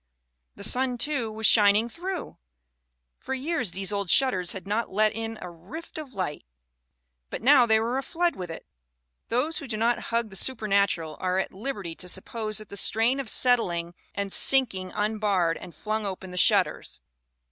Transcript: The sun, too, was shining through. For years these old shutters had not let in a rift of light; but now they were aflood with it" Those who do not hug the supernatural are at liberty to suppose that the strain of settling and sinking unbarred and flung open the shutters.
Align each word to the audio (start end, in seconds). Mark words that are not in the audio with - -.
The 0.55 0.63
sun, 0.63 0.97
too, 0.97 1.31
was 1.31 1.45
shining 1.45 1.87
through. 1.87 2.39
For 3.19 3.35
years 3.35 3.69
these 3.69 3.93
old 3.93 4.09
shutters 4.09 4.53
had 4.53 4.65
not 4.67 4.91
let 4.91 5.13
in 5.13 5.37
a 5.43 5.51
rift 5.51 5.99
of 5.99 6.15
light; 6.15 6.43
but 7.29 7.43
now 7.43 7.67
they 7.67 7.79
were 7.79 7.99
aflood 7.99 8.35
with 8.35 8.49
it" 8.49 8.65
Those 9.27 9.59
who 9.59 9.67
do 9.67 9.77
not 9.77 9.99
hug 10.09 10.31
the 10.31 10.35
supernatural 10.35 11.17
are 11.19 11.37
at 11.37 11.53
liberty 11.53 11.93
to 11.97 12.09
suppose 12.09 12.57
that 12.57 12.69
the 12.69 12.77
strain 12.77 13.19
of 13.19 13.29
settling 13.29 13.93
and 14.15 14.33
sinking 14.33 14.91
unbarred 14.91 15.55
and 15.59 15.75
flung 15.75 16.03
open 16.07 16.31
the 16.31 16.35
shutters. 16.37 16.99